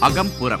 அகம்புறம். 0.00 0.60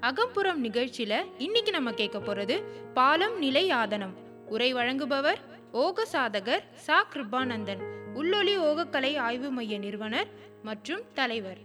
அகம்புறம் 0.00 0.64
நிகழ்ச்சியில 0.64 1.14
இன்னைக்கு 1.38 1.70
நம்ம 1.70 1.92
கேட்க 1.92 2.18
போறது 2.18 2.62
பாலம் 2.94 3.38
நிலை 3.38 3.70
ஆதனம். 3.70 4.14
உரை 4.46 4.74
வழங்குபவர் 4.74 5.36
ஓக 5.72 6.02
சாதகர் 6.12 6.62
சா. 6.74 7.06
கிருபானந்தன். 7.12 7.82
உள்ளொலி 8.14 8.58
ஓகக்கலை 8.58 9.16
ஆய்வு 9.16 9.50
மைய 9.50 9.78
நிறுவனர் 9.78 10.28
மற்றும் 10.62 11.00
தலைவர். 11.14 11.58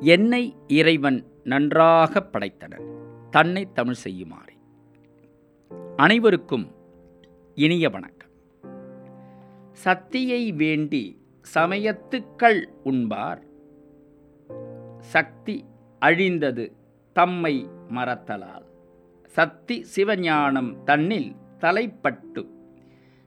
என்னை 0.00 0.56
இறைவன் 0.66 1.24
நன்றாக 1.44 2.28
படைத்தனர். 2.32 2.96
தன்னை 3.30 3.72
தமிழ் 3.72 3.94
செய்யுமாறு. 3.94 4.56
அனைவருக்கும் 6.02 6.74
இனிய 7.54 7.88
வணக்கம். 7.88 8.28
சக்தியை 9.72 10.52
வேண்டி 10.52 11.20
சமயத்துக்கள் 11.54 12.66
உண்பார். 12.84 13.42
சக்தி 14.98 15.64
அழிந்தது 16.00 16.72
தம்மை 17.12 17.68
மறத்தலால். 17.88 18.64
சக்தி 19.26 19.86
சிவஞானம் 19.96 20.82
தன்னில் 20.82 21.36
தலைப்பட்டு. 21.60 22.48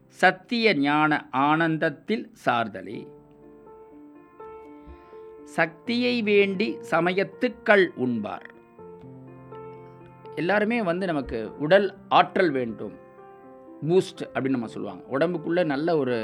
சத்திய 0.07 0.75
ஞான 0.75 1.29
ஆனந்தத்தில் 1.31 2.31
சார்தலே. 2.45 3.07
சக்தியை 5.43 6.21
வேண்டி 6.21 6.77
சமயத்துக்கள் 6.89 7.91
உண்பார். 7.97 8.49
எல்லாருமே 10.35 10.81
வந்து 10.81 11.05
நமக்கு 11.05 11.37
உடல் 11.59 11.87
ஆற்றல் 12.07 12.51
வேண்டும். 12.51 12.93
பூஸ்ட் 13.89 14.23
அப்படின்னு 14.33 14.57
நம்ம 14.57 14.67
சொல்லுவாங்க. 14.67 15.03
உடம்புக்குள்ளே 15.15 15.63
நல்ல 15.65 15.97
ஒரு 15.97 16.15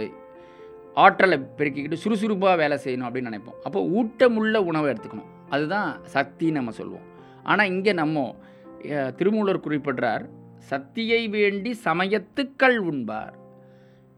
ஆற்றலை 1.03 1.37
பெருக்கிக்கிட்டு 1.57 2.01
சுறுசுறுப்பாக 2.03 2.55
வேலை 2.55 2.77
செய்யணும் 2.83 3.07
அப்படின்னு 3.07 3.31
நினைப்போம். 3.31 3.57
அப்போ 3.63 3.79
ஊட்டமுள்ள 3.99 4.57
உணவை 4.69 4.87
எடுத்துக்கணும். 4.93 5.31
அதுதான் 5.49 5.89
சக்தின்னு 6.13 6.59
நம்ம 6.59 6.71
சொல்லுவோம். 6.71 7.07
ஆனால் 7.43 7.71
இங்கே 7.73 7.93
நம்ம 7.93 8.35
திருமூலர் 9.19 9.65
குறிப்பிடுறார் 9.65 10.23
சக்தியை 10.71 11.27
வேண்டி 11.27 11.71
சமயத்துக்கள் 11.83 12.77
உண்பார். 12.89 13.35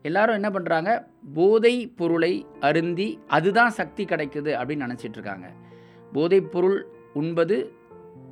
எல்லாரும் 0.01 0.37
என்ன 0.39 0.49
பண்ணுறாங்க 0.49 0.91
போதை 1.33 1.87
பொருளை 1.87 2.33
அருந்தி 2.59 3.07
அதுதான் 3.27 3.75
சக்தி 3.79 4.03
கிடைக்குது 4.05 4.51
அப்படின்னு 4.59 4.85
நினச்சிட்டு 4.87 5.17
இருக்காங்க. 5.19 5.47
போதைப் 6.13 6.51
பொருள் 6.51 6.79
உண்பது 7.13 7.57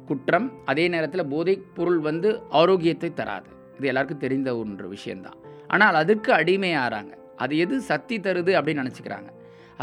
குற்றம் 0.07 0.47
அதே 0.65 0.85
நேரத்தில் 0.93 1.29
போதைப் 1.33 1.65
பொருள் 1.77 1.99
வந்து 2.07 2.29
ஆரோக்கியத்தை 2.59 3.09
தராது. 3.13 3.49
இது 3.77 3.87
எல்லாருக்கும் 3.91 4.23
தெரிந்த 4.25 4.49
ஒன்று 4.57 4.87
விஷயந்தான் 4.95 5.37
ஆனால் 5.73 5.97
அதுக்கு 6.01 6.29
அடிமையாகிறாங்க 6.33 7.13
அது 7.43 7.53
எது 7.63 7.75
சக்தி 7.89 8.15
தருது 8.19 8.51
அப்படின்னு 8.57 8.83
நினச்சிக்கிறாங்க. 8.83 9.29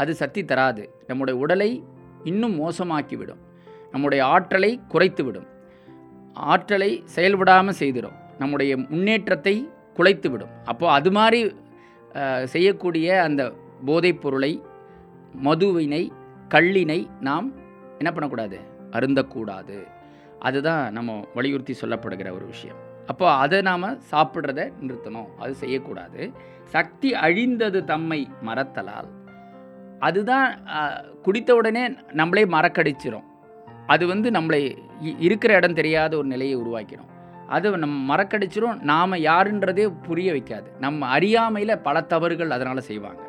அது 0.01 0.11
சக்தி 0.21 0.41
தராது. 0.45 0.83
நம்முடைய 1.07 1.35
உடலை 1.39 1.69
இன்னும் 2.23 2.55
மோசமாக்கிவிடும். 2.61 3.41
நம்முடைய 3.91 4.21
ஆற்றலை 4.25 4.71
குறைத்துவிடும். 4.93 5.47
ஆற்றலை 6.33 6.91
செயல்படாமல் 7.15 7.79
செய்திடும். 7.79 8.17
நம்முடைய 8.39 8.71
முன்னேற்றத்தை 8.77 9.55
குலைத்துவிடும். 9.97 10.53
அப்போது 10.65 10.93
அது 10.97 11.11
மாதிரி 11.17 11.41
செய்யக்கூடிய 12.53 13.07
அந்த 13.27 13.41
போதைப் 13.85 14.21
பொருளை 14.23 14.51
மதுவினை 15.45 16.03
கள்ளினை 16.49 16.99
நாம் 17.21 17.47
என்ன 17.97 18.09
பண்ணக்கூடாது? 18.11 18.59
அருந்தக்கூடாது. 18.91 19.77
அதுதான் 20.45 20.91
நம்ம 20.91 21.27
வலியுறுத்தி 21.33 21.75
சொல்லப்படுகிற 21.81 22.31
ஒரு 22.31 22.45
விஷயம். 22.45 22.75
அப்போ 23.07 23.31
அதை 23.31 23.61
நாம் 23.61 23.83
சாப்பிட்றத 23.83 24.71
நிறுத்தணும். 24.81 25.27
அது 25.39 25.53
செய்யக்கூடாது. 25.53 26.31
சக்தி 26.63 27.13
அழிந்தது 27.13 27.83
தம்மை 27.83 28.29
மறத்தலால். 28.45 29.07
அதுதான் 29.99 30.63
குடித்த 31.23 31.51
உடனே 31.51 31.93
நம்மளே 32.11 32.45
மறக்கடிச்சிரும். 32.45 33.23
அது 33.87 34.07
வந்து 34.07 34.31
நம்மளை 34.31 34.77
இ- 35.03 35.15
இருக்கிற 35.19 35.55
இடம் 35.55 35.73
தெரியாத 35.73 36.17
ஒரு 36.17 36.27
நிலையை 36.27 36.57
உருவாக்கிடும் 36.57 37.13
அது 37.47 37.77
நம்ம 37.77 38.15
மறக்கடிச்சிரும். 38.15 38.79
நாம் 38.79 39.13
யாருன்றதே 39.13 40.01
புரிய 40.01 40.33
வைக்காது. 40.33 40.65
நம்ம 40.79 41.05
அறியாமையில் 41.05 41.79
பல 41.79 42.01
தவறுகள் 42.01 42.51
அதனால் 42.51 42.79
செய்வாங்க. 42.79 43.21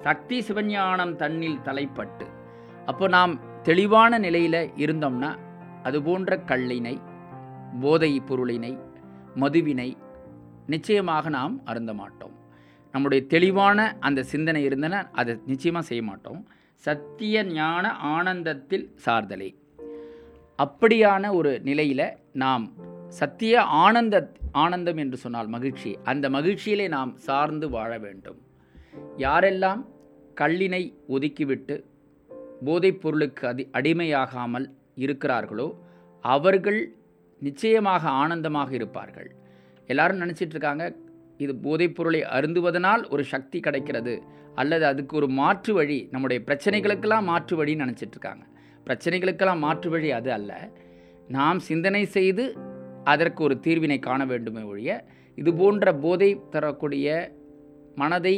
சக்தி 0.00 0.44
சிவஞானம் 0.48 1.16
தண்ணில் 1.16 1.60
தலைப்பட்டு. 1.64 2.26
அப்போ 2.86 3.08
நாம் 3.08 3.40
தெளிவான 3.62 4.18
நிலையில் 4.18 4.70
இருந்தோம்னா 4.76 5.36
அது 5.84 5.98
போன்ற 6.02 6.36
கள்ளினை 6.46 6.94
போதை 7.80 8.10
பொருளினை 8.28 8.72
மதுவினை 9.34 9.88
நிச்சயமாக 10.66 11.28
நாம் 11.28 11.54
அருந்த 11.64 11.92
மாட்டோம். 11.94 12.34
நம்முடைய 12.94 13.26
தெளிவான 13.26 13.78
அந்த 14.00 14.20
சிந்தனை 14.22 14.60
இருந்தன 14.62 15.10
அதை 15.12 15.32
நிச்சயமாக 15.46 15.86
செய்ய 15.86 16.02
மாட்டோம். 16.02 16.40
சத்திய 16.84 17.44
ஞான 17.44 17.84
ஆனந்தத்தில் 18.14 18.86
சார்தலே. 19.04 19.50
அப்படியான 20.58 21.32
ஒரு 21.34 21.52
நிலையில் 21.60 22.06
நாம் 22.32 22.64
சத்திய 23.08 23.62
ஆனந்த 23.62 24.16
ஆனந்தம் 24.52 24.96
என்று 24.96 25.16
சொன்னால் 25.16 25.48
மகிழ்ச்சி. 25.48 25.90
அந்த 26.02 26.30
மகிழ்ச்சியிலே 26.30 26.86
நாம் 26.88 27.12
சார்ந்து 27.28 27.68
வாழ 27.70 27.90
வேண்டும். 27.98 28.38
யாரெல்லாம் 29.18 29.82
கள்ளினை 30.40 30.82
ஒதுக்கிவிட்டு 31.08 31.76
போதைப் 32.64 33.00
பொருளுக்கு 33.02 33.44
அதி 33.48 33.64
அடிமையாகாமல் 33.72 34.66
இருக்கிறார்களோ 35.02 35.68
அவர்கள் 36.24 36.80
நிச்சயமாக 37.42 38.02
ஆனந்தமாக 38.22 38.70
இருப்பார்கள். 38.78 39.30
எல்லாரும் 39.88 40.22
நினச்சிட்டு 40.24 40.54
இருக்காங்க 40.56 40.84
இது 41.44 41.52
போதைப்பொருளை 41.64 42.20
அருந்துவதனால் 42.36 43.02
ஒரு 43.14 43.22
சக்தி 43.32 43.58
கிடைக்கிறது 43.60 44.14
அல்லது 44.60 44.84
அதுக்கு 44.90 45.14
ஒரு 45.20 45.28
மாற்று 45.40 45.72
வழி 45.78 45.98
நம்முடைய 46.12 46.40
பிரச்சனைகளுக்கெல்லாம் 46.48 47.28
மாற்று 47.30 47.54
வழின்னு 47.60 47.84
நினச்சிட்ருக்காங்க 47.84 48.44
பிரச்சனைகளுக்கெல்லாம் 48.86 49.62
மாற்று 49.66 49.88
வழி 49.94 50.08
அது 50.18 50.30
அல்ல. 50.38 50.52
நாம் 51.36 51.60
சிந்தனை 51.68 52.02
செய்து 52.16 52.44
அதற்கு 53.12 53.40
ஒரு 53.46 53.54
தீர்வினை 53.64 53.98
காண 54.06 54.20
வேண்டுமே 54.32 54.62
ஒழிய 54.72 54.90
இது 55.38 55.50
போன்ற 55.60 55.92
போதை 56.04 56.28
தரக்கூடிய 56.54 57.06
மனதை 58.00 58.36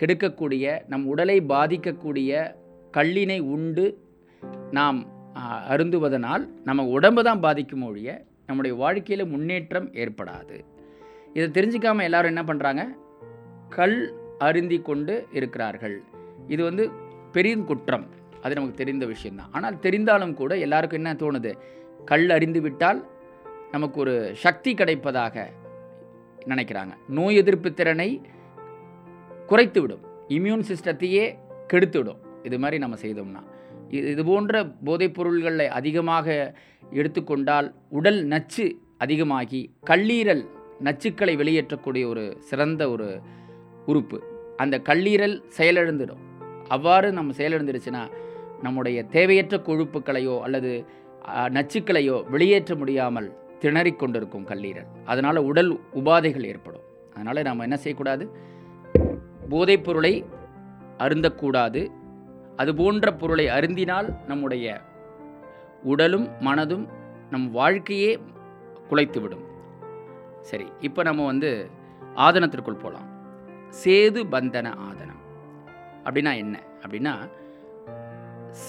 கெடுக்கக்கூடிய 0.00 0.64
நம் 0.92 1.06
உடலை 1.12 1.36
பாதிக்கக்கூடிய 1.52 2.30
கல்லினை 2.96 3.38
உண்டு 3.54 3.84
நாம் 4.78 4.98
அருந்துவதனால் 5.72 6.44
நம்ம 6.68 6.86
உடம்பு 6.96 7.22
தான் 7.28 7.40
பாதிக்கும் 7.40 7.84
ஒழிய 7.88 8.10
நம்முடைய 8.46 8.76
வாழ்க்கையில் 8.82 9.30
முன்னேற்றம் 9.32 9.88
ஏற்படாது. 10.02 10.56
இதை 11.36 11.46
தெரிஞ்சிக்காமல் 11.56 12.06
எல்லாரும் 12.08 12.32
என்ன 12.34 12.42
பண்ணுறாங்க 12.48 12.82
கல் 13.76 13.98
அருந்தி 14.38 14.78
கொண்டு 14.88 15.14
இருக்கிறார்கள். 15.32 16.02
இது 16.54 16.62
வந்து 16.64 16.84
பெரிய 17.32 17.56
குற்றம். 17.70 18.06
அது 18.42 18.54
நமக்கு 18.54 18.80
தெரிந்த 18.80 19.06
விஷயம்தான் 19.06 19.52
ஆனால் 19.52 19.78
தெரிந்தாலும் 19.86 20.34
கூட 20.34 20.52
எல்லாருக்கும் 20.66 21.00
என்ன 21.00 21.12
தோணுது? 21.22 21.52
கல் 22.10 22.30
அறிந்து 22.30 22.60
விட்டால் 22.60 23.00
நமக்கு 23.70 24.00
ஒரு 24.00 24.14
சக்தி 24.44 24.74
கிடைப்பதாக 24.74 25.44
நினைக்கிறாங்க. 26.52 26.92
நோய் 27.18 27.36
எதிர்ப்பு 27.36 27.70
திறனை 27.74 28.10
குறைத்து 29.46 29.80
விடும் 29.80 30.04
இம்யூன் 30.36 30.64
சிஸ்டத்தையே 30.70 31.24
கெடுத்துவிடும். 31.72 32.20
இது 32.42 32.58
மாதிரி 32.58 32.78
நம்ம 32.84 32.96
செய்தோம்னா. 33.04 33.42
இது 33.96 34.10
இது 34.10 34.24
போன்ற 34.24 34.54
போதைப் 34.84 35.14
பொருள்களை 35.14 35.66
அதிகமாக 35.78 36.56
எடுத்துக்கொண்டால் 36.92 37.68
உடல் 37.88 38.20
நச்சு 38.24 38.66
அதிகமாகி 38.98 39.60
கல்லீரல் 39.90 40.42
நச்சுக்களை 40.84 41.34
வெளியேற்றக்கூடிய 41.40 42.04
ஒரு 42.08 42.24
சிறந்த 42.40 42.82
ஒரு 42.90 43.08
உறுப்பு. 43.86 44.18
அந்த 44.56 44.78
கல்லீரல் 44.78 45.36
செயலிழந்துடும். 45.58 46.22
அவ்வாறு 46.68 47.12
நம்ம 47.12 47.32
செயலிழந்துருச்சுன்னா 47.32 48.02
நம்முடைய 48.62 49.02
தேவையற்ற 49.02 49.56
கொழுப்புக்களையோ 49.56 50.40
அல்லது 50.40 50.72
நச்சுக்களையோ 51.56 52.16
வெளியேற்ற 52.30 52.74
முடியாமல் 52.74 53.28
திணறிக் 53.60 54.00
கொண்டிருக்கும் 54.02 54.46
கல்லீரல். 54.46 54.88
அதனால் 55.04 55.36
உடல் 55.36 55.72
உபாதைகள் 55.94 56.46
ஏற்படும். 56.52 56.86
அதனால் 57.14 57.42
நாம் 57.42 57.66
என்ன 57.68 57.76
செய்யக்கூடாது? 57.76 58.24
போதைப்பொருளை 59.50 60.24
அருந்தக்கூடாது. 60.98 61.80
அது 62.60 62.74
போன்ற 62.74 63.12
பொருளை 63.12 63.46
அருந்தினால் 63.46 64.24
நம்முடைய 64.26 64.80
உடலும் 65.82 66.28
மனதும் 66.40 66.88
நம் 67.30 67.50
வாழ்க்கையே 67.50 68.18
குலைத்துவிடும். 68.90 69.44
சரி 70.40 70.66
இப்போ 70.80 71.02
நம்ம 71.02 71.26
வந்து 71.26 71.70
ஆதனத்திற்குள் 72.16 72.78
போகலாம் 72.78 73.08
சேது 73.84 74.22
பந்தன 74.30 74.74
ஆதனம். 74.88 75.20
அப்படின்னா 76.04 76.36
என்ன? 76.36 76.60
அப்படின்னா 76.86 77.30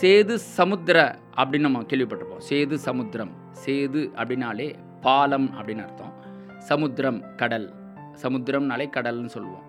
சேது 0.02 0.34
சமுத்திர 0.34 1.18
அப்படின்னு 1.36 1.60
நம்ம 1.60 1.82
கேள்விப்பட்டிருப்போம். 1.82 2.42
சேது 2.50 2.74
சமுத்திரம். 2.74 3.32
சேது 3.66 4.02
அப்படின்னாலே 4.16 4.76
பாலம் 5.02 5.50
அப்படின்னு 5.54 5.84
அர்த்தம். 5.84 6.14
சமுத்திரம் 6.60 7.36
கடல். 7.36 7.74
சமுத்திரம்னாலே 8.22 8.88
கடல்னு 8.96 9.26
சொல்லுவோம். 9.26 9.64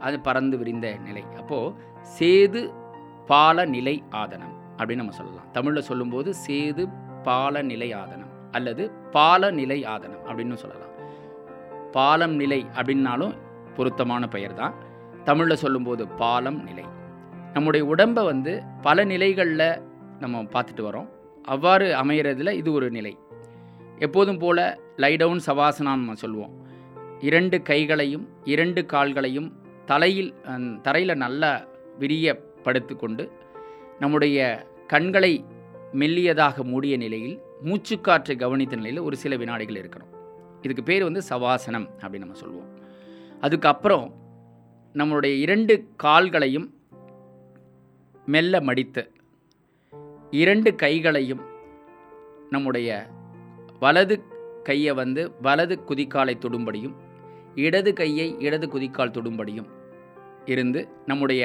அது 0.00 0.20
பறந்து 0.20 0.58
விரிந்த 0.58 0.96
நிலை. 0.96 1.24
அப்போது 1.36 1.74
சேது 2.18 2.84
பால 3.30 3.64
நிலை 3.74 3.94
ஆதனம் 4.20 4.54
அப்படின்னு 4.78 5.02
நம்ம 5.02 5.16
சொல்லலாம். 5.20 5.48
தமிழில் 5.56 5.88
சொல்லும்போது 5.90 6.30
சேது 6.44 6.84
பால 7.28 7.62
நிலை 7.70 7.88
ஆதனம் 8.02 8.32
அல்லது 8.56 8.82
பால 9.16 9.50
நிலை 9.60 9.78
ஆதனம் 9.94 10.24
அப்படின்னு 10.28 10.58
சொல்லலாம். 10.64 10.92
பாலம் 11.96 12.34
நிலை 12.40 12.60
அப்படின்னாலும் 12.78 13.34
பொருத்தமான 13.76 14.24
பெயர் 14.34 14.54
தான் 14.60 14.74
தமிழில் 15.28 15.62
சொல்லும்போது 15.64 16.02
பாலம் 16.22 16.58
நிலை. 16.68 16.84
நம்முடைய 17.54 17.82
உடம்பை 17.92 18.22
வந்து 18.30 18.52
பல 18.86 19.04
நிலைகளில் 19.12 19.68
நம்ம 20.22 20.42
பார்த்துட்டு 20.54 20.82
வரோம். 20.88 21.08
அவ்வாறு 21.54 21.86
அமைகிறதுல 22.02 22.52
இது 22.60 22.70
ஒரு 22.78 22.88
நிலை. 22.96 23.12
எப்போதும் 24.06 24.40
போல் 24.42 24.64
லைடவுன் 25.02 25.42
சவாசனான்னு 25.48 26.02
நம்ம 26.02 26.20
சொல்லுவோம். 26.24 26.54
இரண்டு 27.28 27.56
கைகளையும் 27.70 28.24
இரண்டு 28.54 28.80
கால்களையும் 28.92 29.48
தலையில் 29.90 30.30
தரையில் 30.86 31.22
நல்லா 31.24 31.52
விரிய 32.00 32.34
படுத்து 32.66 32.94
கொண்டு 32.96 33.24
நம்முடைய 34.00 34.38
கண்களை 34.86 35.32
மெல்லியதாக 35.94 36.64
மூடிய 36.64 36.94
நிலையில் 36.96 37.36
மூச்சுக்காற்றை 37.64 38.34
கவனித்த 38.36 38.76
நிலையில் 38.76 39.04
ஒரு 39.04 39.16
சில 39.16 39.36
வினாடிகள் 39.36 39.80
இருக்கணும் 39.82 40.12
இதுக்கு 40.62 40.82
பேர் 40.82 41.04
வந்து 41.04 41.22
சவாசனம் 41.30 41.86
அப்படின்னு 42.00 42.24
நம்ம 42.24 42.38
சொல்லுவோம் 42.40 42.72
அதுக்கப்புறம் 43.40 44.06
நம்மளுடைய 44.94 45.34
இரண்டு 45.40 45.74
கால்களையும் 46.02 46.68
மெல்ல 48.28 48.60
மடித்து 48.60 49.02
இரண்டு 50.32 50.70
கைகளையும் 50.74 51.42
நம்முடைய 52.50 52.90
வலது 53.80 54.16
கையை 54.62 54.92
வந்து 54.94 55.22
வலது 55.42 55.74
குதிக்காலை 55.88 56.34
தொடும்படியும் 56.38 56.94
இடது 57.58 57.90
கையை 57.92 58.28
இடது 58.38 58.66
குதிக்கால் 58.68 59.14
தொடும்படியும் 59.14 59.68
இருந்து 60.46 60.80
நம்முடைய 61.06 61.42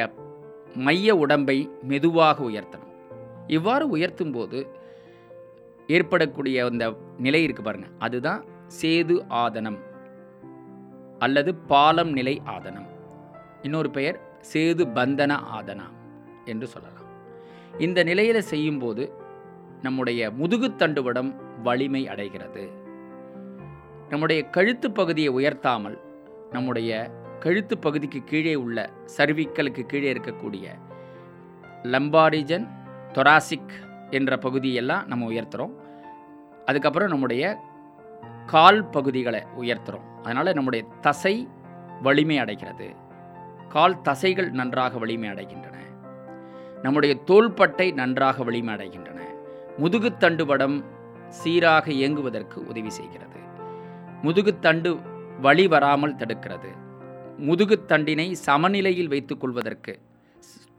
மைய 0.76 1.16
உடம்பை 1.16 1.70
மெதுவாக 1.82 2.44
உயர்த்தணும். 2.44 2.92
இவ்வாறு 3.48 3.90
உயர்த்தும் 3.90 4.32
போது 4.32 4.68
ஏற்படக்கூடிய 5.88 6.66
அந்த 6.66 6.98
நிலை 7.18 7.44
இருக்கு 7.44 7.64
பாருங்க. 7.64 7.88
அதுதான் 8.00 8.46
சேது 8.82 9.26
ஆதனம் 9.30 9.80
அல்லது 11.20 11.56
பாலம் 11.56 12.12
நிலை 12.12 12.42
ஆதனம். 12.46 12.88
இன்னொரு 13.62 13.90
பெயர் 13.90 14.20
சேது 14.54 14.86
பந்தன 14.96 15.40
ஆதனா 15.60 15.88
என்று 16.46 16.68
சொல்லலாம். 16.68 17.00
இந்த 17.78 18.04
நிலையில் 18.04 18.42
செய்யும்போது 18.42 19.14
நம்முடைய 19.82 20.30
முதுகுத்தண்டுவடம் 20.30 21.36
வலிமை 21.64 22.08
அடைகிறது. 22.08 22.70
நம்முடைய 24.10 24.44
கழுத்து 24.44 24.92
பகுதியை 24.92 25.34
உயர்த்தாமல் 25.34 26.00
நம்முடைய 26.52 27.12
கழுத்து 27.42 27.78
பகுதிக்கு 27.78 28.24
கீழே 28.24 28.56
உள்ள 28.56 28.90
சர்விக்கலுக்கு 29.18 29.86
கீழே 29.86 30.14
இருக்கக்கூடிய 30.14 30.66
லம்பாரிஜன் 31.84 32.68
தொராசிக் 33.14 33.72
என்ற 34.10 34.38
பகுதியெல்லாம் 34.38 35.08
நம்ம 35.08 35.30
உயர்த்துகிறோம் 35.32 35.72
அதுக்கப்புறம் 36.66 37.10
நம்முடைய 37.10 37.62
கால் 38.46 38.90
பகுதிகளை 38.90 39.44
உயர்த்துகிறோம் 39.60 40.08
அதனால் 40.24 40.54
நம்முடைய 40.54 40.86
தசை 41.02 41.50
வலிமை 42.02 42.38
அடைகிறது. 42.38 42.96
கால் 43.70 44.02
தசைகள் 44.02 44.52
நன்றாக 44.52 44.98
வலிமை 44.98 45.30
அடைகின்றன. 45.30 45.76
நம்முடைய 46.82 47.16
தோள்பட்டை 47.16 47.92
நன்றாக 47.92 48.44
வலிமை 48.44 48.74
அடைகின்றன. 48.74 49.20
முதுகுத்தண்டு 49.78 50.46
வடம் 50.46 50.84
சீராக 51.30 51.92
இயங்குவதற்கு 51.92 52.56
உதவி 52.56 52.90
செய்கிறது. 52.90 53.40
முதுகுத்தண்டு 54.24 55.00
வழி 55.42 55.68
வராமல் 55.68 56.16
தடுக்கிறது. 56.16 56.90
முதுகுத்தண்டினை 57.48 58.32
சமநிலையில் 58.32 59.08
வைத்துக் 59.08 59.40
கொள்வதற்கு 59.40 60.00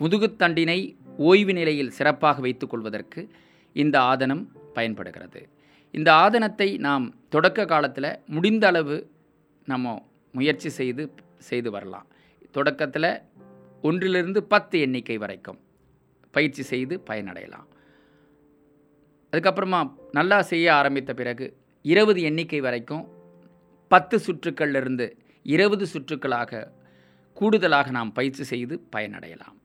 முதுகுத்தண்டினை 0.00 0.96
ஓய்வு 1.16 1.52
நிலையில் 1.52 1.90
சிறப்பாக 1.90 2.40
வைத்துக் 2.40 2.70
கொள்வதற்கு 2.70 3.28
இந்த 3.72 3.98
ஆதனம் 3.98 4.44
பயன்படுகிறது. 4.74 5.48
இந்த 5.90 6.12
ஆதனத்தை 6.12 6.78
நாம் 6.78 7.14
தொடக்க 7.28 7.64
காலத்தில் 7.64 8.18
முடிந்த 8.26 8.66
அளவு 8.66 9.10
நம்ம 9.64 10.04
முயற்சி 10.32 10.68
செய்து 10.68 11.14
செய்து 11.38 11.70
வரலாம். 11.70 12.06
தொடக்கத்தில் 12.50 13.22
ஒன்றிலிருந்து 13.82 14.42
பத்து 14.42 14.80
எண்ணிக்கை 14.80 15.18
வரைக்கும் 15.18 15.58
பயிற்சி 16.30 16.62
செய்து 16.62 17.02
பயனடையலாம். 17.10 17.66
அதுக்கப்புறமா 19.32 19.80
நல்லா 20.12 20.42
செய்ய 20.42 20.74
ஆரம்பித்த 20.74 21.14
பிறகு 21.14 21.56
இருபது 21.82 22.22
எண்ணிக்கை 22.22 22.60
வரைக்கும் 22.60 23.04
பத்து 23.88 24.20
சுற்றுக்கள்லேருந்து 24.26 25.06
இருபது 25.42 25.86
சுற்றுக்களாக 25.92 26.68
கூடுதலாக 27.34 27.90
நாம் 27.90 28.12
பயிற்சி 28.12 28.44
செய்து 28.44 28.80
பயனடையலாம். 28.96 29.56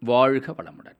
வாழ்க 0.00 0.52
வளமுடன். 0.52 0.98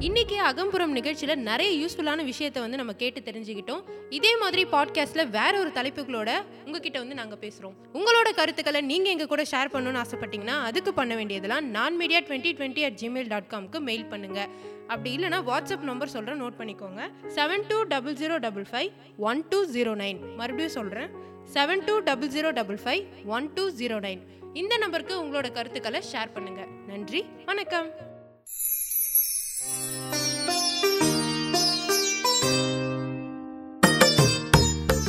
இன்றைக்கி 0.00 0.34
அகம்புறம் 0.34 0.90
நிகழ்ச்சியில் 0.90 1.38
நிறைய 1.38 1.86
யூஸ்ஃபுல்லான 1.86 2.24
விஷயத்தை 2.24 2.62
வந்து 2.62 2.76
நம்ம 2.76 2.92
கேட்டு 2.92 3.20
தெரிஞ்சுக்கிட்டோம். 3.20 3.82
இதே 4.10 4.36
மாதிரி 4.36 4.64
பாட்காஸ்ட்டில் 4.64 5.30
வேற 5.30 5.58
ஒரு 5.58 5.70
தலைப்புகளோட 5.74 6.42
உங்ககிட்ட 6.64 6.98
வந்து 6.98 7.14
நாங்கள் 7.14 7.38
பேசுகிறோம் 7.38 7.74
உங்களோட 7.92 8.34
கருத்துக்களை 8.34 8.80
நீங்கள் 8.80 9.12
எங்கள் 9.12 9.26
கூட 9.26 9.42
ஷேர் 9.42 9.72
பண்ணணும்னு 9.72 10.02
ஆசைப்பட்டீங்கன்னா 10.04 10.56
அதுக்கு 10.62 10.94
பண்ண 10.94 11.14
வேண்டியதெல்லாம் 11.14 11.66
நான் 11.66 11.96
media 11.96 12.20
twenty 12.20 12.52
twenty 12.58 12.84
at 12.84 12.98
gmail 13.02 13.28
dot 13.28 13.50
காம்க்கு 13.50 13.80
mail 13.80 14.04
பண்ணுங்கள் 14.04 14.48
அப்படி 14.86 15.16
இல்லைனா 15.16 15.40
வாட்ஸ்அப் 15.50 15.80
நம்பர் 15.80 16.08
சொல்கிறேன் 16.08 16.42
நோட் 16.42 16.58
பண்ணிக்கோங்க. 16.58 17.02
Seven 17.34 17.66
two 17.68 17.82
double 17.82 18.12
zero 18.12 18.38
double 18.38 18.66
five 18.72 18.90
one 19.16 19.44
two 19.48 19.66
zero 19.66 19.94
nine 20.04 20.34
மறுபடியும் 20.36 20.76
சொல்கிறேன் 20.78 21.30
seven 21.54 21.82
two 21.86 21.94
double 21.98 22.28
zero 22.28 22.50
double 22.50 22.78
five 22.84 23.02
one 23.36 23.50
two 23.54 23.70
zero 23.70 23.96
nine 24.06 24.22
இந்த 24.52 24.76
நம்பருக்கு 24.76 25.14
உங்களோட 25.24 25.52
கருத்துக்களை 25.52 26.02
ஷேர் 26.12 26.32
பண்ணுங்க. 26.34 26.62
நன்றி 26.86 27.24
வணக்கம். 27.44 27.90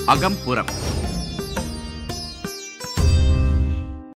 அகம்புறம். 0.06 0.72